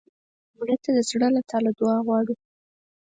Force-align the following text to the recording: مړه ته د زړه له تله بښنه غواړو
مړه 0.57 0.75
ته 0.83 0.89
د 0.95 0.99
زړه 1.09 1.27
له 1.35 1.41
تله 1.49 1.71
بښنه 1.77 1.99
غواړو 2.05 2.33